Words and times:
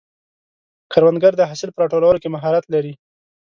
کروندګر 0.91 1.33
د 1.37 1.41
حاصل 1.49 1.69
په 1.73 1.79
راټولولو 1.83 2.21
کې 2.23 2.33
مهارت 2.35 2.65
لري 2.73 2.93